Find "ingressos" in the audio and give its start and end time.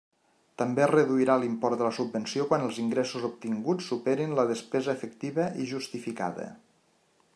2.85-3.27